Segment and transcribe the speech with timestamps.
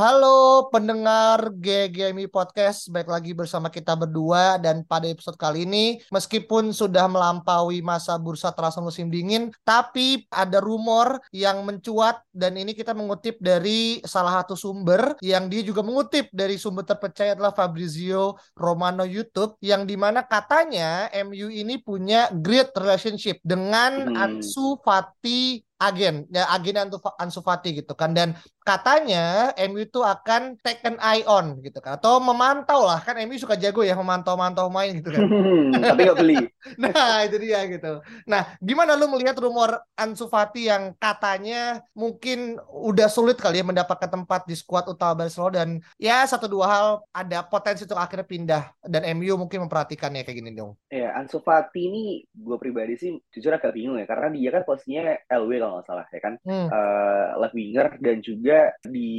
[0.00, 4.56] Halo pendengar GGMI Podcast, baik lagi bersama kita berdua.
[4.56, 10.56] Dan pada episode kali ini meskipun sudah melampaui masa bursa terasa musim dingin, tapi ada
[10.56, 12.24] rumor yang mencuat.
[12.32, 17.36] Dan ini kita mengutip dari salah satu sumber yang dia juga mengutip dari sumber terpercaya
[17.36, 24.16] adalah Fabrizio Romano YouTube yang di mana katanya MU ini punya great relationship dengan Hmm.
[24.16, 28.12] Ansu Fati agen ya agen Ansu, Ansu Fati gitu kan.
[28.12, 31.96] Dan katanya MU itu akan take an eye on gitu kan.
[31.96, 35.24] Atau memantau lah kan MU suka jago ya memantau-mantau main gitu kan.
[35.90, 36.38] Tapi nggak beli.
[36.82, 38.04] nah itu dia gitu.
[38.28, 44.12] Nah gimana lu melihat rumor Ansu Fati yang katanya mungkin udah sulit kali ya mendapatkan
[44.12, 48.62] tempat di skuad utama Barcelona dan ya satu dua hal ada potensi untuk akhirnya pindah
[48.84, 50.76] dan MU mungkin memperhatikannya kayak gini dong.
[50.92, 55.16] Ya, Ansu Fati ini gue pribadi sih jujur agak bingung ya karena dia kan posisinya
[55.30, 56.68] LW kalau nggak salah ya kan hmm.
[56.70, 59.10] Eh, left winger dan juga di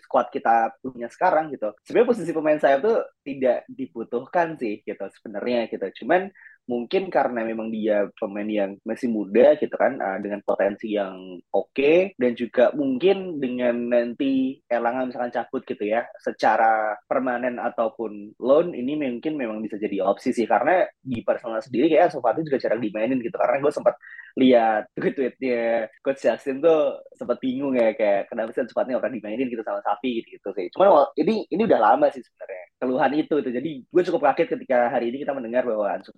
[0.00, 1.70] squad kita punya sekarang gitu.
[1.86, 6.04] Sebenarnya posisi pemain sayap tuh tidak dibutuhkan sih gitu sebenarnya gitu.
[6.04, 6.30] Cuman
[6.64, 12.16] mungkin karena memang dia pemain yang masih muda gitu kan eh, dengan potensi yang oke
[12.16, 18.96] dan juga mungkin dengan nanti Erlangga misalkan cabut gitu ya secara permanen ataupun loan ini
[18.96, 22.80] mungkin memang bisa jadi opsi sih karena di Barcelona sendiri kayak Ansu Fati juga jarang
[22.80, 23.94] dimainin gitu karena gue sempat
[24.34, 29.62] lihat tweet-tweetnya Coach Justin tuh sempat bingung ya kayak kenapa sih nggak pernah dimainin gitu
[29.62, 30.66] sama Sapi gitu, gitu sih.
[30.74, 33.52] Cuman ini ini udah lama sih sebenarnya keluhan itu tuh.
[33.54, 36.10] Jadi gue cukup kaget ketika hari ini kita mendengar bahwa Ansu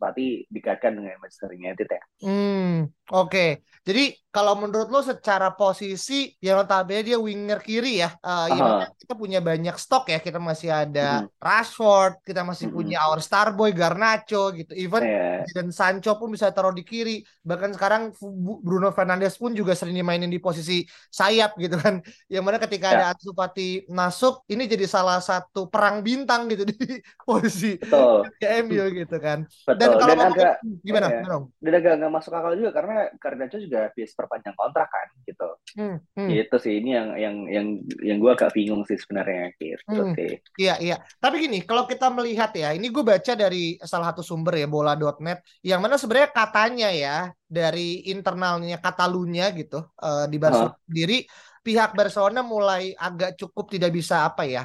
[0.50, 2.02] dikaitkan dengan Manchester United ya.
[2.20, 3.60] Hmm, oke.
[3.86, 4.00] Jadi
[4.32, 8.50] kalau menurut lo secara posisi yang notabene dia winger kiri ya, Aha.
[8.50, 10.18] mana kita punya banyak stok ya.
[10.18, 11.30] Kita masih ada Mm-mm.
[11.40, 12.76] Rashford, kita masih Mm-mm.
[12.76, 14.72] punya our star boy Garnacho gitu.
[14.74, 15.44] Even Ya.
[15.54, 17.22] dan Sancho pun bisa taruh di kiri.
[17.46, 18.02] Bahkan sekarang
[18.66, 22.02] Bruno Fernandes pun juga sering dimainin di posisi sayap gitu kan.
[22.32, 22.94] Yang mana ketika Ya.
[22.96, 26.74] ada Ansu Fati masuk, ini jadi salah satu perang bintang gitu di
[27.28, 29.46] posisi Betul, MU gitu kan.
[29.78, 30.00] Dan betul.
[30.00, 30.52] kalau Dan ngomongin agak
[30.86, 31.06] gimana?
[31.08, 35.08] ya, Gimana dan agak nggak masuk akal juga karena Garnacho juga habis perpanjang kontrak kan
[35.24, 35.48] gitu.
[35.76, 36.28] Hmm, hmm.
[36.30, 37.66] Gitu sih ini yang yang yang
[38.02, 40.14] yang gue agak bingung sih sebenarnya gitu Hmm.
[40.16, 40.30] sih.
[40.58, 40.94] Iya, iya.
[41.22, 45.38] Tapi gini, kalau kita melihat ya, ini gue baca dari salah satu sumber ya, bola.net,
[45.62, 47.10] yang mana sebenarnya katanya ya,
[47.46, 51.14] dari internalnya Katalunya gitu, eh, di Barcelona sendiri,
[51.62, 54.62] pihak Barcelona mulai agak cukup tidak bisa apa ya,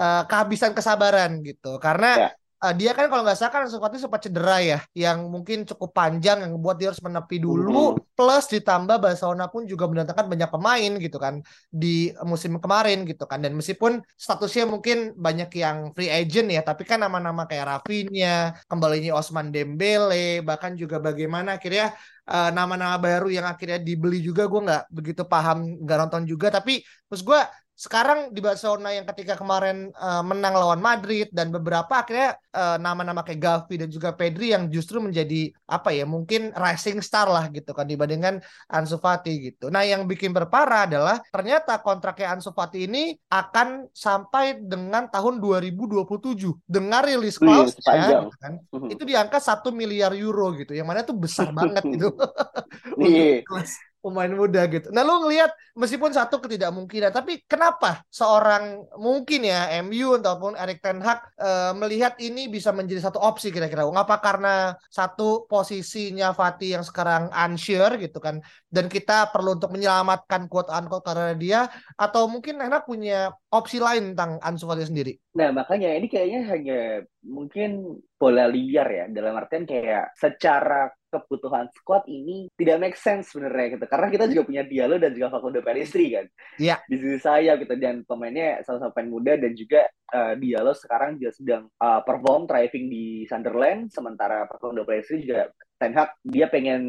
[0.00, 1.78] eh, kehabisan kesabaran gitu.
[1.78, 2.36] Karena Ya.
[2.64, 6.40] Eh, dia kan kalau nggak salah kan seperti sempat cedera ya, yang mungkin cukup panjang,
[6.42, 8.16] yang membuat dia harus menepi dulu, Mhm.
[8.16, 11.34] plus ditambah Barcelona pun juga mendatangkan banyak pemain gitu kan,
[11.68, 13.38] di musim kemarin gitu kan.
[13.44, 19.12] Dan meskipun statusnya mungkin banyak yang free agent ya tapi kan nama-nama kayak Rafinha kembalinya
[19.20, 21.92] Osman Dembele bahkan juga bagaimana akhirnya
[22.24, 26.48] eh, nama-nama baru yang akhirnya dibeli juga gue nggak begitu paham nggak nonton juga.
[26.48, 27.40] Tapi terus gue
[27.74, 33.26] sekarang di Barcelona yang ketika kemarin eh, menang lawan Madrid dan beberapa akhirnya eh, nama-nama
[33.26, 37.74] kayak Gavi dan juga Pedri yang justru menjadi apa ya mungkin rising star lah gitu
[37.74, 38.38] kan dibandingkan
[38.70, 39.74] Ansu Fati gitu.
[39.74, 46.62] Nah, yang bikin berparah adalah ternyata kontraknya Ansu Fati ini akan sampai dengan tahun 2027
[46.70, 48.30] dengan rilis clause sepanjang.
[48.30, 48.52] gitu kan.
[48.70, 48.88] Mhm.
[48.94, 50.78] Itu di angka 1 miliar euro gitu.
[50.78, 52.14] Yang mana itu besar banget gitu.
[53.02, 53.42] Iya.
[54.04, 54.92] Pemain muda gitu.
[54.92, 61.00] Nah, lu ngelihat meskipun satu ketidakmungkinan, tapi kenapa seorang mungkin ya MU ataupun Erik Ten
[61.00, 63.88] Hag eh, melihat ini bisa menjadi satu opsi kira-kira?
[63.88, 70.52] Ngapa karena satu posisinya Fatih yang sekarang unsure gitu kan, dan kita perlu untuk menyelamatkan
[70.52, 71.60] quote unquote karena dia,
[71.96, 75.16] atau mungkin Ten Hag punya opsi lain tentang Ansu Fati sendiri?
[75.32, 76.80] Nah, makanya ini kayaknya hanya
[77.24, 83.78] mungkin bola liar ya, dalam artian kayak secara kebutuhan squad ini tidak make sense sebenarnya
[83.78, 83.86] gitu.
[83.86, 86.26] Karena kita juga punya Diallo dan juga Facundo Pellistri kan.
[86.58, 86.76] Iya.
[86.88, 91.30] Di sisi saya gitu dan pemainnya sama-sama pemain muda dan juga eh, Diallo sekarang juga
[91.34, 95.50] sedang eh, perform thriving di Sunderland sementara Facundo Pellistri juga
[95.84, 96.82] Ten Hag dia pengen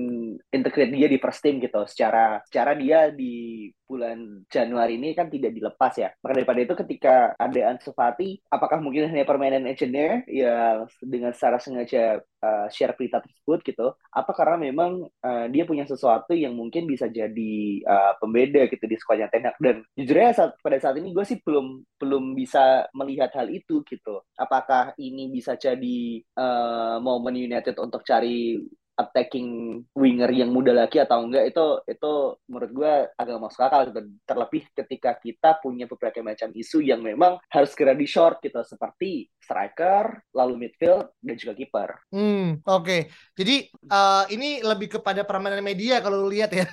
[0.47, 1.83] integrate dia di first team gitu.
[1.83, 6.09] Secara secara dia di bulan Januari ini kan tidak dilepas ya.
[6.23, 10.23] Maka daripada itu ketika ada Ansu Fati apakah mungkin hanya permainan engineer?
[10.31, 13.87] Yang dengan secara sengaja uh, share berita tersebut gitu.
[14.16, 18.96] Apa karena memang uh, dia punya sesuatu yang mungkin bisa jadi uh, pembeda gitu di
[18.96, 19.59] skuadnya Ten Hag.
[19.59, 24.23] Dan jujurnya saat, pada saat ini gue sih belum belum bisa melihat hal itu gitu.
[24.40, 28.55] Apakah ini bisa jadi uh, momen United untuk cari
[28.95, 32.11] attacking winger yang muda lagi atau enggak itu itu
[32.47, 34.01] menurut gue agak masuk akal gitu.
[34.23, 39.27] terlebih ketika kita punya beberapa macam isu yang memang harus segera di short gitu seperti
[39.39, 43.11] striker lalu midfield dan juga kiper Hmm, oke.
[43.35, 46.67] Jadi eh, ini lebih kepada permainan media kalau lu lihat ya.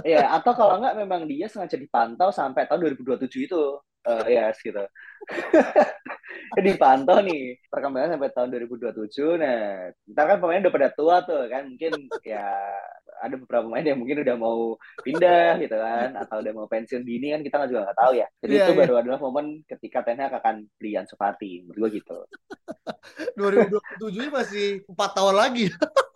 [0.00, 3.62] ya atau kalau enggak memang dia sengaja dipantau sampai tahun 2027 itu
[4.06, 4.84] uh, yes gitu.
[6.66, 9.40] dipantau nih perkembangan sampai tahun 2027.
[9.40, 11.92] Nah, ntar kan pemain udah pada tua tuh kan, mungkin
[12.22, 12.46] ya
[13.22, 17.32] ada beberapa pemain yang mungkin udah mau pindah gitu kan, atau udah mau pensiun dini
[17.32, 18.26] kan kita juga nggak tahu ya.
[18.42, 18.80] Jadi yeah, itu yeah.
[18.84, 22.18] baru adalah momen ketika Ten Hag akan beli Ansu Fati, menurut gue gitu.
[23.40, 25.66] 2027 masih empat tahun lagi.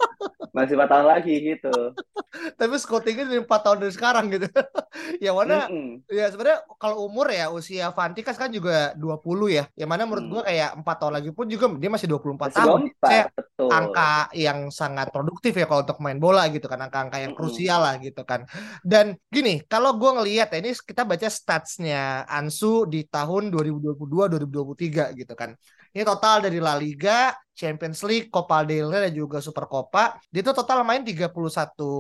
[0.58, 1.74] masih empat tahun lagi gitu
[2.60, 4.50] tapi scoutingnya dari empat tahun dari sekarang gitu
[5.24, 6.10] yang mana mm -mm.
[6.10, 9.22] ya sebenarnya kalau umur ya usia Fanti kan juga 20
[9.54, 10.32] ya yang mana menurut mm.
[10.34, 13.68] gue kayak empat tahun lagi pun juga dia masih 24 masih tahun 24, Saya, betul.
[13.70, 17.46] angka yang sangat produktif ya kalau untuk main bola gitu kan angka-angka yang mm -mm.
[17.46, 18.44] krusial lah gitu kan
[18.82, 25.14] dan gini kalau gue ngelihat ya ini kita baca statsnya Ansu di tahun 2022 2023
[25.14, 25.54] gitu kan
[25.96, 30.14] ini total dari La Liga, Champions League, Copa del Rey dan juga Super Copa.
[30.30, 31.34] Dia itu total main 31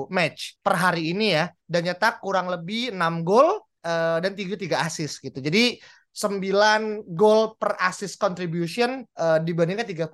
[0.06, 4.86] match per hari ini ya dan nyetak kurang lebih 6 gol uh, dan 3 3
[4.86, 5.42] assist gitu.
[5.42, 5.82] Jadi
[6.18, 10.10] 9 gol per assist contribution uh, dibandingkan 31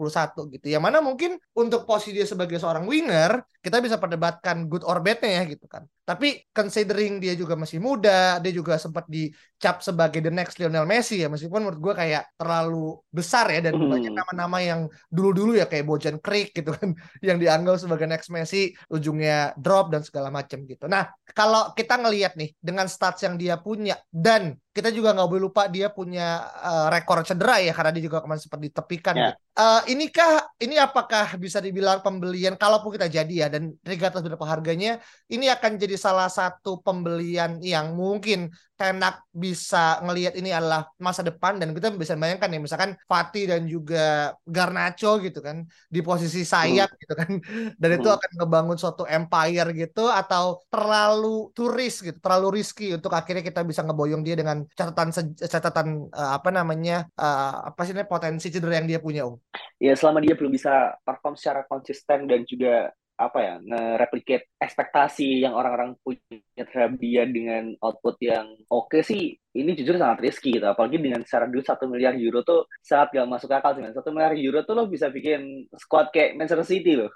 [0.53, 0.67] gitu.
[0.69, 5.41] Yang mana mungkin untuk posisi dia sebagai seorang winger, kita bisa perdebatkan good or bad-nya
[5.41, 5.89] ya gitu kan.
[6.05, 11.25] Tapi considering dia juga masih muda, dia juga sempat dicap sebagai the next Lionel Messi
[11.25, 13.89] ya, meskipun menurut gue kayak terlalu besar ya dan mm.
[13.89, 16.93] banyak nama-nama yang dulu-dulu ya kayak Bojan Creek gitu kan,
[17.25, 20.85] yang dianggap sebagai next Messi, ujungnya drop dan segala macam gitu.
[20.85, 25.43] Nah, kalau kita ngelihat nih dengan stats yang dia punya dan kita juga nggak boleh
[25.47, 29.15] lupa dia punya uh, rekor cedera ya karena dia juga kemarin sempat ditepikan.
[29.15, 29.31] Yeah.
[29.31, 29.39] Gitu.
[29.55, 34.99] Uh, inikah ini apakah bisa dibilang pembelian kalaupun kita jadi ya dan regardless berapa harganya
[35.31, 41.63] ini akan jadi salah satu pembelian yang mungkin Tenak bisa ngelihat ini adalah masa depan
[41.63, 46.91] dan kita bisa bayangkan ya misalkan Fatih dan juga Garnacho gitu kan di posisi sayap
[46.91, 46.99] hmm.
[46.99, 47.31] gitu kan
[47.81, 47.99] dan hmm.
[48.03, 53.63] itu akan ngebangun suatu empire gitu atau terlalu turis gitu terlalu risky untuk akhirnya kita
[53.63, 58.91] bisa ngeboyong dia dengan catatan catatan uh, apa namanya uh, apa sih potensi cedera yang
[58.91, 59.39] dia punya Om
[59.79, 65.55] ya selama dia belum bisa perform secara konsisten dan juga apa ya nge-replicate ekspektasi yang
[65.55, 70.67] orang-orang punya terhadap dia dengan output yang oke okay sih ini jujur sangat risky gitu.
[70.67, 74.35] Apalagi dengan secara duit satu miliar euro tuh sangat gak masuk akal sih satu miliar
[74.35, 77.15] euro tuh lo bisa bikin squad kayak Manchester City loh.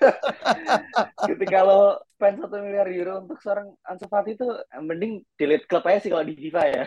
[1.28, 4.48] Ketika lo spend satu miliar euro untuk seorang Ansu Fati itu
[4.80, 6.84] mending delete klub aja sih kalau di FIFA ya.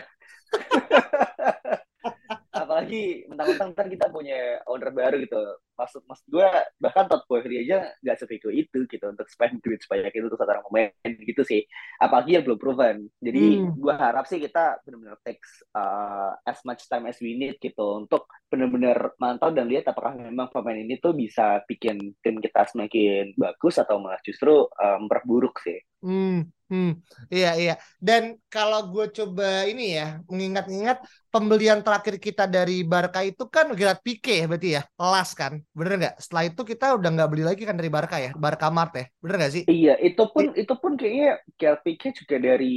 [2.66, 5.38] Apalagi mentang-mentang kita punya owner baru gitu
[5.76, 6.48] maksud mas gue
[6.80, 10.64] bahkan Todd Boehly aja nggak sefiku itu gitu untuk spend duit sebanyak itu untuk seorang
[10.64, 11.62] pemain gitu sih
[12.00, 13.76] apalagi yang belum proven jadi hmm.
[13.76, 18.26] gue harap sih kita benar-benar takes uh, as much time as we need gitu untuk
[18.48, 23.76] benar-benar mantau dan lihat apakah memang pemain ini tuh bisa bikin tim kita semakin bagus
[23.76, 26.56] atau malah justru uh, memperburuk sih hmm.
[26.66, 26.98] Hmm,
[27.30, 27.74] iya iya.
[28.02, 30.98] Dan kalau gue coba ini ya mengingat-ingat
[31.30, 35.92] pembelian terakhir kita dari Barca itu kan Gerard Pique ya berarti ya, last kan, bener
[36.00, 36.16] nggak?
[36.16, 39.36] Setelah itu kita udah nggak beli lagi kan dari Barca ya, Barca Mart ya, bener
[39.44, 39.62] nggak sih?
[39.68, 41.44] Iya, itu pun itu pun kayaknya
[41.84, 42.74] Pique juga dari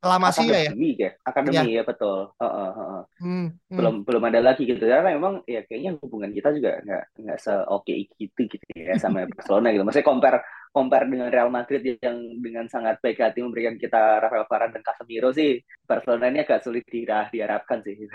[0.00, 2.32] lama sih ya, ya, akademi ya, ya betul.
[2.40, 3.02] Uh, uh, uh.
[3.20, 3.76] Hmm, hmm.
[3.76, 7.52] Belum belum ada lagi gitu karena memang ya kayaknya hubungan kita juga nggak nggak se
[7.68, 9.84] oke gitu gitu ya sama Barcelona gitu.
[9.84, 10.40] Maksudnya compare
[10.72, 15.28] compare dengan Real Madrid yang dengan sangat baik hati memberikan kita Rafael Varane dan Casemiro
[15.36, 18.00] sih Barcelona ini agak sulit diharapkan sih.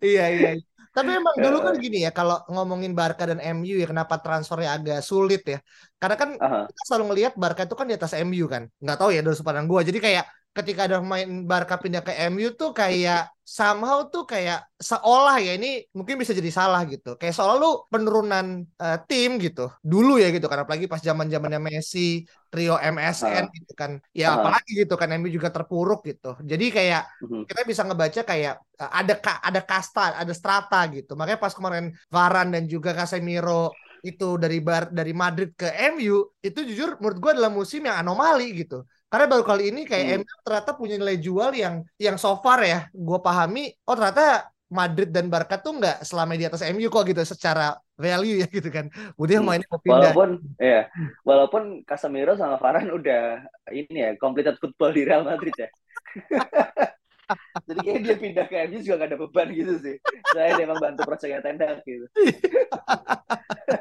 [0.00, 0.50] iya iya.
[0.90, 5.00] Tapi emang dulu kan gini ya kalau ngomongin Barca dan MU ya kenapa transfernya agak
[5.06, 5.58] sulit ya.
[6.02, 6.64] Karena kan uh -huh.
[6.66, 8.66] kita selalu ngelihat Barca itu kan di atas MU kan.
[8.82, 9.80] Nggak tahu ya dari sudut pandang gue.
[9.86, 15.38] Jadi kayak ketika ada main Barca pindah ke MU tuh kayak somehow tuh kayak seolah
[15.42, 17.14] ya ini mungkin bisa jadi salah gitu.
[17.14, 19.70] Kayak seolah lu penurunan uh, tim gitu.
[19.78, 23.54] Dulu ya gitu kan apalagi pas zaman-zamannya Messi, trio MSN uh.
[23.54, 24.02] gitu kan.
[24.10, 24.42] Ya uh.
[24.42, 26.34] apalagi gitu kan MU juga terpuruk gitu.
[26.42, 27.46] Jadi kayak uh.
[27.46, 31.14] kita bisa ngebaca kayak uh, ada ada kasta, ada strata gitu.
[31.14, 36.60] Makanya pas kemarin Varane dan juga Casemiro itu dari bar dari Madrid ke MU itu
[36.64, 38.80] jujur menurut gue adalah musim yang anomali gitu
[39.10, 40.16] karena baru kali ini kayak hmm.
[40.22, 45.10] MU ternyata punya nilai jual yang yang so far ya, gue pahami, oh ternyata Madrid
[45.10, 48.86] dan Barca tuh nggak selama di atas MU kok gitu secara value ya gitu kan.
[49.18, 49.46] Udah hmm.
[49.50, 50.14] mainnya mau pindah.
[50.14, 50.30] Walaupun
[50.62, 50.86] ya,
[51.26, 53.42] walaupun Casemiro sama Varane udah
[53.74, 55.68] ini ya completed football di Real Madrid ya.
[57.66, 59.96] Jadi kayak dia pindah ke MU juga gak ada beban gitu sih.
[60.34, 62.06] Saya memang bantu proyeknya tenda gitu.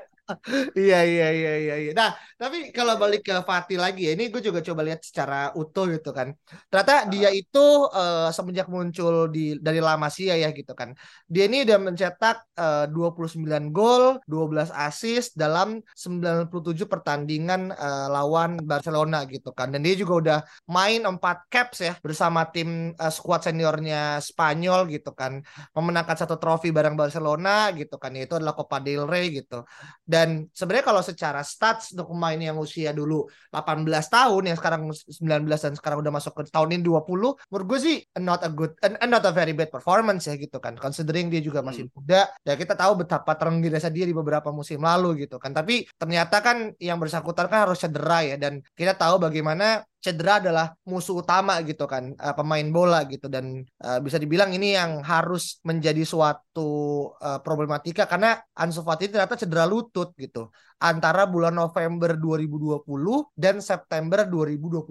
[0.79, 1.91] iya iya iya iya iya.
[1.95, 2.09] Nah,
[2.41, 6.09] tapi kalau balik ke Fatih lagi ya, ini gue juga coba lihat secara utuh gitu
[6.13, 6.33] kan.
[6.69, 10.93] Ternyata dia itu uh, semenjak muncul di dari La Masia ya gitu kan.
[11.25, 19.25] Dia ini udah mencetak uh, 29 gol, 12 assist dalam 97 pertandingan uh, lawan Barcelona
[19.25, 19.74] gitu kan.
[19.74, 25.12] Dan dia juga udah main 4 caps ya bersama tim uh, squad seniornya Spanyol gitu
[25.15, 25.41] kan.
[25.74, 28.12] Memenangkan satu trofi bareng Barcelona gitu kan.
[28.15, 29.63] Itu adalah Copa del Rey gitu.
[30.03, 30.18] Dan
[30.53, 35.73] sebenarnya kalau secara stats untuk pemain yang usia dulu 18 tahun yang sekarang 19 dan
[35.75, 38.73] sekarang udah masuk ke tahun ini 20 menurut gue sih not a good
[39.05, 41.93] not a very bad performance ya gitu kan considering dia juga masih hmm.
[41.97, 46.39] muda ya kita tahu betapa terengginas dia di beberapa musim lalu gitu kan tapi ternyata
[46.45, 51.60] kan yang bersangkutan kan harus cedera ya dan kita tahu bagaimana cedera adalah musuh utama
[51.68, 56.70] gitu kan uh, pemain bola gitu dan uh, bisa dibilang ini yang harus menjadi suatu
[57.20, 60.48] uh, problematika karena Ansu Fati ternyata cedera lutut gitu
[60.79, 62.88] antara bulan November 2020
[63.36, 64.88] dan September 2021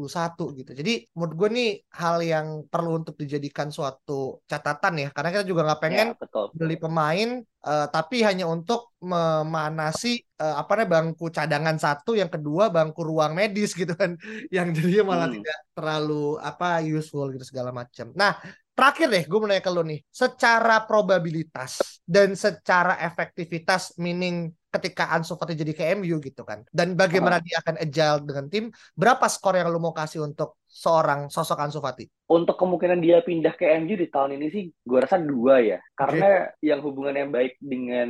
[0.61, 0.71] gitu.
[0.77, 5.65] Jadi menurut gue nih hal yang perlu untuk dijadikan suatu catatan ya karena kita juga
[5.65, 6.53] nggak pengen ya, betul.
[6.53, 12.71] beli pemain uh, tapi hanya untuk memanasi uh, apa namanya bangku cadangan satu, yang kedua
[12.71, 14.15] bangku ruang medis gitu kan,
[14.55, 15.37] yang jadinya malah hmm.
[15.41, 18.11] tidak terlalu apa useful gitu segala macam.
[18.15, 18.39] Nah
[18.79, 25.11] terakhir deh gue mau nanya ke lo nih, secara probabilitas dan secara efektivitas, meaning ketika
[25.11, 26.63] Ansu Fati jadi ke MU gitu kan.
[26.71, 27.45] Dan bagaimana uh.
[27.45, 31.83] dia akan agile dengan tim, berapa skor yang lu mau kasih untuk seorang sosok Ansu
[31.83, 32.07] Fati?
[32.31, 35.79] Untuk kemungkinan dia pindah ke MU di tahun ini sih gue rasa dua ya.
[35.99, 36.71] Karena okay.
[36.71, 38.09] yang hubungan yang baik dengan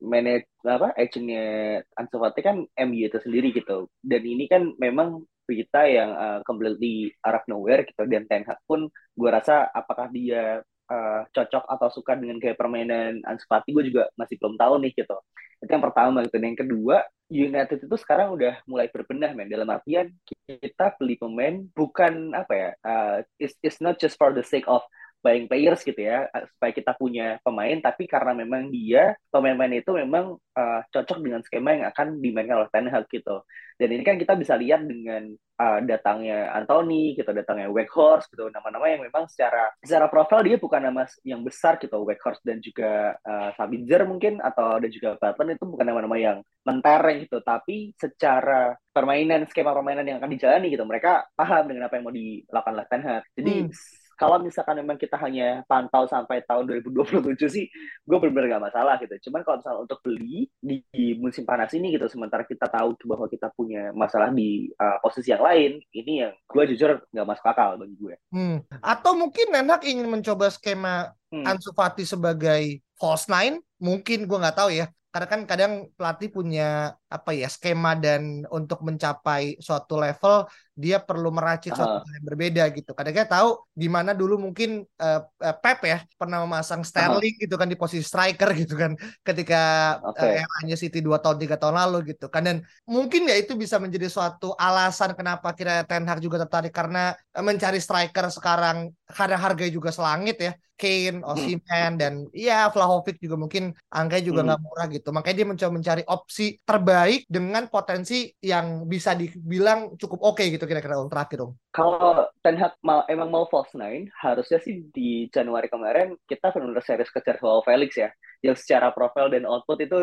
[0.00, 3.92] manage apa agentnya Ansu Fati kan MU itu sendiri gitu.
[4.00, 8.62] Dan ini kan memang berita yang uh, completely out of nowhere gitu dan Ten Hag
[8.70, 8.86] pun
[9.18, 14.10] gue rasa apakah dia uh, cocok atau suka dengan kayak permainan Ansu Fati gue juga
[14.18, 15.16] masih belum tahu nih gitu.
[15.62, 16.36] Itu yang pertama gitu.
[16.36, 16.96] Dan yang kedua
[17.30, 19.46] United itu sekarang udah mulai berbenah men.
[19.46, 24.42] Dalam artian kita beli pemain bukan apa ya uh, it's, it's not just for the
[24.42, 24.82] sake of
[25.20, 30.40] buying players gitu ya supaya kita punya pemain tapi karena memang dia pemain-pemain itu memang
[30.56, 33.44] uh, cocok dengan skema yang akan dimainkan oleh Ten Hag gitu.
[33.80, 38.92] Dan ini kan kita bisa lihat dengan uh, datangnya Anthony gitu datangnya Weghorst gitu nama-nama
[38.92, 43.56] yang memang secara secara profil dia bukan nama yang besar gitu Weghorst dan juga uh,
[43.56, 47.40] Sabitzer mungkin atau dan juga Button itu bukan nama-nama yang mentereng gitu.
[47.40, 52.12] Tapi secara permainan skema permainan yang akan dijalani gitu mereka paham dengan apa yang mau
[52.12, 53.24] dilakukan oleh Ten Hag.
[53.36, 57.64] Jadi hmm kalau misalkan memang kita hanya pantau sampai tahun 2027 sih
[58.04, 61.96] gue benar-benar gak masalah gitu cuman kalau misalnya untuk beli di, di musim panas ini
[61.96, 66.36] gitu sementara kita tahu bahwa kita punya masalah di uh, posisi yang lain ini yang
[66.36, 68.84] gue jujur gak masuk akal bagi gue hmm.
[68.84, 71.48] atau mungkin Nenak ingin mencoba skema hmm.
[71.48, 76.94] Ansu Fati sebagai false nine mungkin gue nggak tahu ya karena kan kadang pelatih punya
[77.10, 80.46] apa ya skema dan untuk mencapai suatu level
[80.80, 82.08] dia perlu meracik suatu uh.
[82.08, 82.96] yang berbeda gitu.
[82.96, 85.20] Kadang kita tahu di mana dulu mungkin uh,
[85.60, 87.40] Pep ya pernah memasang Sterling uh.
[87.44, 89.62] gitu kan di posisi striker gitu kan ketika
[90.00, 90.40] okay.
[90.40, 92.56] uh, eranya City dua tahun tiga tahun lalu gitu kan dan
[92.88, 97.76] mungkin ya itu bisa menjadi suatu alasan kenapa kira Ten Hag juga tertarik karena mencari
[97.76, 104.24] striker sekarang karena harganya juga selangit ya Kane, Osimhen dan ya Vlahovic juga mungkin angkanya
[104.24, 104.66] juga nggak hmm.
[104.72, 105.08] murah gitu.
[105.12, 110.64] Makanya dia mencoba mencari opsi terbaik dengan potensi yang bisa dibilang cukup oke okay gitu
[110.70, 111.52] kira-kira untuk terakhir dong.
[111.74, 116.86] Kalau Ten Hag mau, emang mau false nine, harusnya sih di Januari kemarin kita benar-benar
[116.86, 119.98] serius kejar Joao Felix ya yang secara profil dan output itu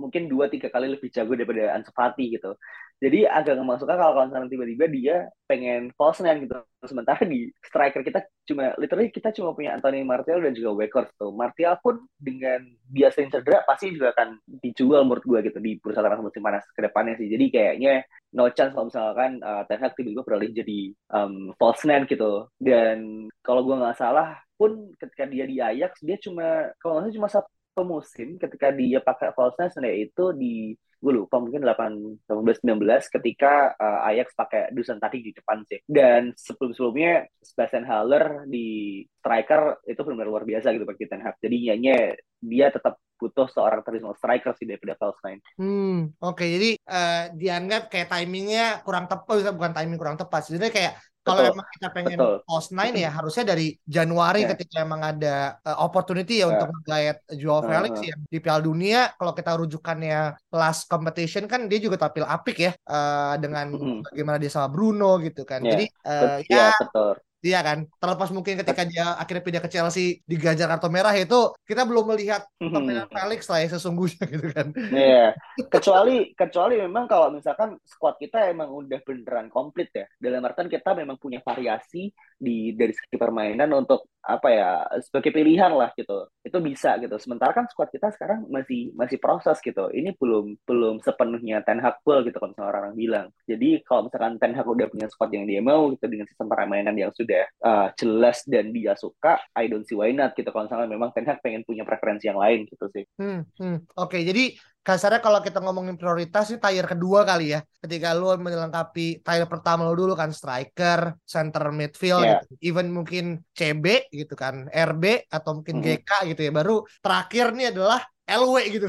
[0.00, 2.56] mungkin dua tiga kali lebih jago daripada Ansu Fati gitu.
[3.02, 5.16] Jadi agak nggak masuk akal kalau misalnya tiba-tiba dia
[5.50, 6.54] pengen false nine gitu.
[6.86, 11.34] Sementara di striker kita cuma literally kita cuma punya Anthony Martial dan juga Weghorst tuh.
[11.34, 16.30] Martial pun dengan biasa cedera pasti juga akan dijual menurut gue gitu di bursa transfer
[16.30, 17.26] musim panas ke depannya sih.
[17.26, 18.06] Jadi kayaknya
[18.38, 20.80] no chance kalau misalkan uh, Ten Hag tiba-tiba beralih jadi
[21.10, 22.46] um, false nine gitu.
[22.62, 27.18] Dan kalau gue nggak salah pun ketika dia di Ajax dia cuma kalau nggak salah
[27.18, 32.62] cuma satu musim ketika dia pakai false nine itu di gue lupa mungkin 8 18
[32.62, 38.46] 19 ketika uh, Ajax pakai Dusan tadi di depan sih dan sebelum sebelumnya Sebastian Haller
[38.46, 43.46] di striker itu benar-benar luar biasa gitu bagi Ten Hag jadi nyanyi dia tetap butuh
[43.50, 45.38] seorang traditional striker sih daripada false nine.
[45.54, 46.34] Hmm, oke.
[46.34, 46.48] Okay.
[46.58, 50.50] Jadi uh, dianggap kayak timingnya kurang tepat, bukan timing kurang tepat.
[50.50, 52.36] Sebenarnya kayak kalau emang kita pengen Betul.
[52.44, 54.50] post nine ya harusnya dari Januari yeah.
[54.54, 56.50] ketika emang ada uh, opportunity ya yeah.
[56.50, 61.70] untuk menggayat Joao Felix uh ya di Piala Dunia kalau kita rujukannya last competition kan
[61.70, 65.62] dia juga tampil apik ya uh, dengan uh bagaimana dia sama Bruno gitu kan.
[65.62, 65.70] Yeah.
[65.70, 70.22] Jadi uh, ya yeah, betul Iya kan, terlepas mungkin ketika dia akhirnya pindah ke Chelsea
[70.30, 74.70] digajar kartu merah itu kita belum melihat permainan Felix lah yang sesungguhnya gitu kan.
[74.78, 75.34] Iya,
[75.66, 80.06] kecuali kecuali memang kalau misalkan squad kita emang udah beneran komplit ya.
[80.22, 84.70] Dalam artian kita memang punya variasi di dari segi permainan untuk apa ya
[85.02, 86.30] sebagai pilihan lah gitu.
[86.52, 87.16] Itu bisa gitu.
[87.18, 89.90] Sementara kan squad kita sekarang masih masih proses gitu.
[89.90, 93.26] Ini belum belum sepenuhnya Ten Hag full gitu kalau misalnya orang-orang bilang.
[93.48, 96.94] Jadi kalau misalkan Ten Hag udah punya squad yang dia mau gitu dengan sistem permainan
[96.94, 100.52] yang sudah udah uh, jelas dan dia suka, I don't see why not gitu.
[100.52, 103.04] Kalau misalnya memang Ten Hag pengen punya preferensi yang lain gitu sih.
[103.16, 103.88] Hmm, hmm.
[103.96, 104.52] Oke, okay, jadi
[104.82, 107.62] kasarnya kalau kita ngomongin prioritas ini tier kedua kali ya.
[107.78, 112.42] Ketika lu melengkapi tier pertama lu dulu kan striker, center midfield, yeah.
[112.42, 112.74] gitu.
[112.74, 115.98] even mungkin CB gitu kan, RB atau mungkin mm -hmm.
[116.02, 116.52] GK gitu ya.
[116.52, 118.86] Baru terakhir nih adalah LW gitu.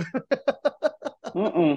[1.38, 1.72] mm -mm.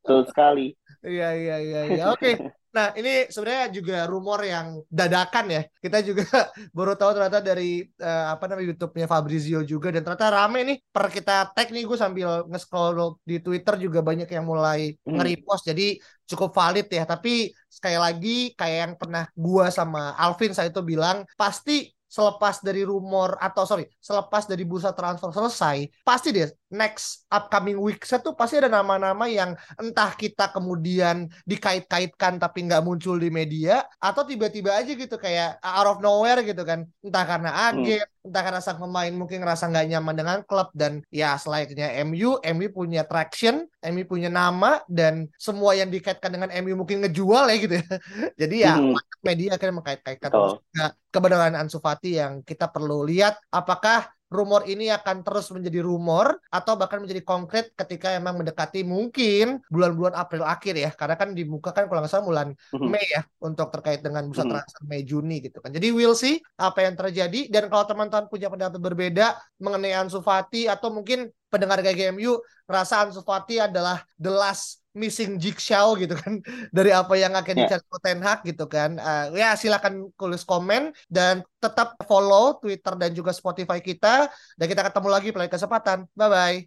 [0.00, 0.68] Betul sekali.
[1.00, 2.04] Iya iya iya iya.
[2.12, 2.36] Oke.
[2.70, 5.62] Nah, ini sebenarnya juga rumor yang dadakan ya.
[5.82, 6.22] Kita juga
[6.76, 11.10] baru tahu ternyata dari uh, apa namanya YouTube-nya Fabrizio juga dan ternyata rame nih per
[11.10, 15.18] kita tag nih gue sambil nge-scroll di Twitter juga banyak yang mulai hmm.
[15.18, 15.66] nge-repost.
[15.66, 15.98] Jadi
[16.30, 17.02] cukup valid ya.
[17.02, 22.82] Tapi sekali lagi kayak yang pernah gua sama Alvin saya itu bilang pasti selepas dari
[22.82, 28.62] rumor atau sorry selepas dari bursa transfer selesai pasti deh next upcoming week tuh pasti
[28.62, 34.94] ada nama-nama yang entah kita kemudian dikait-kaitkan tapi nggak muncul di media atau tiba-tiba aja
[34.94, 38.26] gitu kayak out of nowhere gitu kan entah karena agen hmm.
[38.30, 42.66] entah karena sang pemain mungkin ngerasa nggak nyaman dengan klub dan ya selayaknya MU MU
[42.70, 47.74] punya traction MU punya nama dan semua yang dikaitkan dengan MU mungkin ngejual ya gitu
[47.82, 47.86] ya
[48.46, 48.94] jadi ya hmm.
[49.26, 50.62] media akhirnya mengkait-kaitkan oh
[51.10, 56.78] kebenaran Ansu Fati yang kita perlu lihat apakah rumor ini akan terus menjadi rumor atau
[56.78, 61.90] bahkan menjadi konkret ketika emang mendekati mungkin bulan-bulan April akhir ya karena kan dibuka kan
[61.90, 62.88] kalau nggak salah bulan mm-hmm.
[62.88, 64.54] Mei ya untuk terkait dengan bursa mm-hmm.
[64.54, 68.46] transfer Mei Juni gitu kan jadi we'll see apa yang terjadi dan kalau teman-teman punya
[68.46, 69.26] pendapat berbeda
[69.58, 72.38] mengenai Ansu Fati atau mungkin pendengar GGMU
[72.70, 76.42] rasa Ansu Fati adalah the last missing jigsaw gitu kan
[76.76, 77.66] dari apa yang akan yeah.
[77.66, 78.98] dicari Ten Hag gitu kan.
[78.98, 84.30] Uh, ya silakan tulis komen dan tetap follow Twitter dan juga Spotify kita.
[84.58, 86.06] Dan kita ketemu lagi pada kesempatan.
[86.14, 86.60] Bye bye